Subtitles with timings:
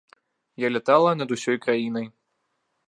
[0.65, 2.13] Я лятала над усёй краінай.